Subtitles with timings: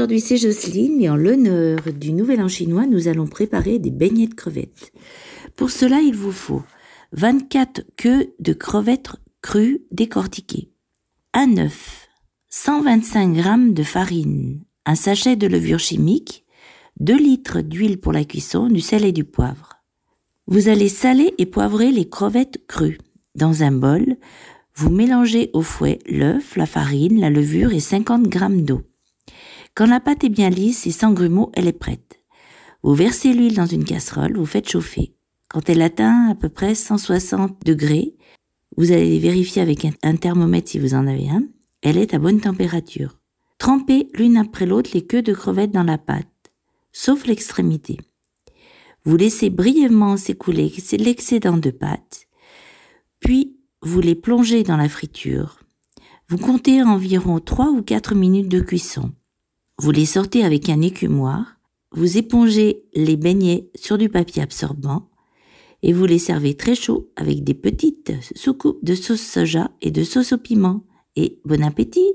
[0.00, 4.28] aujourd'hui c'est Jocelyne et en l'honneur du Nouvel An chinois, nous allons préparer des beignets
[4.28, 4.92] de crevettes.
[5.56, 6.62] Pour cela, il vous faut
[7.12, 9.10] 24 queues de crevettes
[9.42, 10.70] crues décortiquées,
[11.34, 12.08] un œuf,
[12.48, 16.46] 125 g de farine, un sachet de levure chimique,
[17.00, 19.82] 2 litres d'huile pour la cuisson, du sel et du poivre.
[20.46, 22.98] Vous allez saler et poivrer les crevettes crues.
[23.34, 24.16] Dans un bol,
[24.74, 28.80] vous mélangez au fouet l'œuf, la farine, la levure et 50 g d'eau.
[29.74, 32.20] Quand la pâte est bien lisse et sans grumeaux, elle est prête.
[32.82, 35.14] Vous versez l'huile dans une casserole, vous faites chauffer.
[35.48, 38.14] Quand elle atteint à peu près 160 degrés,
[38.76, 41.44] vous allez vérifier avec un thermomètre si vous en avez un,
[41.82, 43.18] elle est à bonne température.
[43.58, 46.26] Trempez l'une après l'autre les queues de crevettes dans la pâte,
[46.92, 47.98] sauf l'extrémité.
[49.04, 52.26] Vous laissez brièvement s'écouler l'excédent de pâte,
[53.18, 55.60] puis vous les plongez dans la friture.
[56.28, 59.12] Vous comptez environ 3 ou 4 minutes de cuisson.
[59.82, 61.56] Vous les sortez avec un écumoire,
[61.92, 65.08] vous épongez les beignets sur du papier absorbant
[65.82, 70.04] et vous les servez très chauds avec des petites soucoupes de sauce soja et de
[70.04, 70.84] sauce au piment.
[71.16, 72.12] Et bon appétit